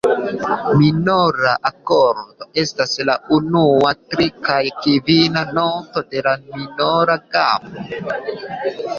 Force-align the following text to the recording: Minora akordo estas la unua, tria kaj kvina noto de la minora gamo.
Minora 0.77 1.49
akordo 1.69 2.47
estas 2.61 2.95
la 3.09 3.15
unua, 3.35 3.91
tria 4.13 4.33
kaj 4.47 4.61
kvina 4.77 5.43
noto 5.59 6.03
de 6.15 6.23
la 6.29 6.33
minora 6.55 7.19
gamo. 7.37 7.85